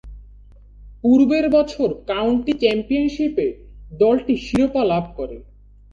পূর্বের 1.01 1.45
বছর 1.49 1.89
কাউন্টি 2.07 2.53
চ্যাম্পিয়নশীপে 2.61 3.47
দলটি 3.93 4.33
শিরোপা 4.37 4.83
লাভ 4.83 5.05
করে। 5.17 5.37